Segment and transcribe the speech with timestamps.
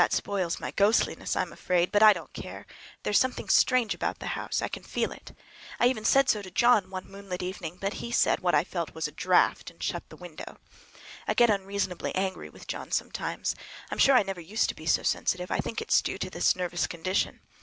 [0.01, 4.17] That spoils my ghostliness, I am afraid; but I don't care—there is something strange about
[4.17, 5.31] the house—I can feel it.
[5.79, 8.95] I even said so to John one moonlight evening, but he said what I felt
[8.95, 10.57] was a draught, and shut the window.
[11.27, 13.53] I get unreasonably angry with John sometimes.
[13.91, 15.51] I'm sure I never used to be so sensitive.
[15.51, 17.41] I think it is due to this nervous condition.